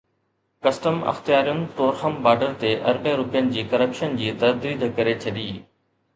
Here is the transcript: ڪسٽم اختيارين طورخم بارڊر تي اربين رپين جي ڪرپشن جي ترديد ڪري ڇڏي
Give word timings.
ڪسٽم 0.67 0.95
اختيارين 1.11 1.59
طورخم 1.81 2.17
بارڊر 2.29 2.57
تي 2.65 2.73
اربين 2.93 3.15
رپين 3.21 3.53
جي 3.59 3.67
ڪرپشن 3.75 4.19
جي 4.25 4.35
ترديد 4.47 4.89
ڪري 4.99 5.17
ڇڏي 5.23 5.49